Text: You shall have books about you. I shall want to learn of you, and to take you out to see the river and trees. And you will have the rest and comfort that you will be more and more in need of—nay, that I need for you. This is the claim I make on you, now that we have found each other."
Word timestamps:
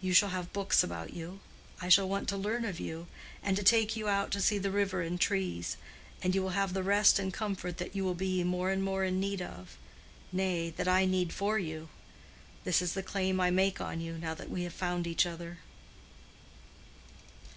You 0.00 0.12
shall 0.12 0.30
have 0.30 0.52
books 0.52 0.82
about 0.82 1.14
you. 1.14 1.38
I 1.80 1.88
shall 1.88 2.08
want 2.08 2.28
to 2.30 2.36
learn 2.36 2.64
of 2.64 2.80
you, 2.80 3.06
and 3.44 3.56
to 3.56 3.62
take 3.62 3.94
you 3.94 4.08
out 4.08 4.32
to 4.32 4.40
see 4.40 4.58
the 4.58 4.72
river 4.72 5.02
and 5.02 5.20
trees. 5.20 5.76
And 6.20 6.34
you 6.34 6.42
will 6.42 6.50
have 6.58 6.74
the 6.74 6.82
rest 6.82 7.20
and 7.20 7.32
comfort 7.32 7.76
that 7.76 7.94
you 7.94 8.02
will 8.04 8.16
be 8.16 8.42
more 8.42 8.72
and 8.72 8.82
more 8.82 9.04
in 9.04 9.20
need 9.20 9.40
of—nay, 9.40 10.70
that 10.70 10.88
I 10.88 11.04
need 11.04 11.32
for 11.32 11.60
you. 11.60 11.90
This 12.64 12.82
is 12.82 12.94
the 12.94 13.04
claim 13.04 13.38
I 13.38 13.52
make 13.52 13.80
on 13.80 14.00
you, 14.00 14.18
now 14.18 14.34
that 14.34 14.50
we 14.50 14.64
have 14.64 14.74
found 14.74 15.06
each 15.06 15.24
other." 15.24 15.58